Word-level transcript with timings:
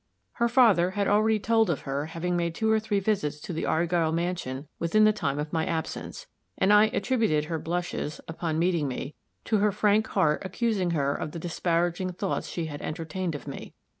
Her 0.31 0.49
father 0.49 0.89
had 0.97 1.07
already 1.07 1.37
told 1.37 1.69
of 1.69 1.81
her 1.81 2.07
having 2.07 2.35
made 2.35 2.55
two 2.55 2.71
or 2.71 2.79
three 2.79 2.99
visits 2.99 3.39
to 3.41 3.53
the 3.53 3.67
Argyll 3.67 4.11
mansion 4.11 4.67
within 4.79 5.03
the 5.03 5.13
time 5.13 5.37
of 5.37 5.53
my 5.53 5.63
absence; 5.63 6.25
and 6.57 6.73
I 6.73 6.85
attributed 6.85 7.45
her 7.45 7.59
blushes, 7.59 8.19
upon 8.27 8.57
meeting 8.57 8.87
me, 8.87 9.13
to 9.45 9.57
her 9.57 9.71
frank 9.71 10.07
heart 10.07 10.41
accusing 10.43 10.89
her 10.89 11.13
of 11.13 11.33
the 11.33 11.37
disparaging 11.39 12.13
thoughts 12.13 12.47
she 12.47 12.65
had 12.65 12.81
entertained 12.81 13.35
of 13.35 13.45
me. 13.47 13.75